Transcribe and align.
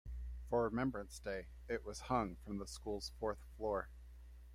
For 0.49 0.63
Remembrance 0.63 1.19
Day 1.19 1.45
it 1.67 1.85
was 1.85 1.99
hung 2.09 2.37
from 2.43 2.57
the 2.57 2.65
school's 2.65 3.11
fourth 3.19 3.37
floor. 3.55 3.87